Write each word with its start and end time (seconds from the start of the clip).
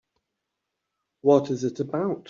What 1.21 1.51
is 1.51 1.63
it 1.63 1.79
about? 1.79 2.19